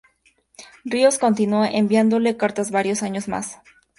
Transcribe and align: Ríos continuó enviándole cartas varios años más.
Ríos 0.83 1.19
continuó 1.19 1.63
enviándole 1.63 2.35
cartas 2.35 2.71
varios 2.71 3.03
años 3.03 3.27
más. 3.27 3.59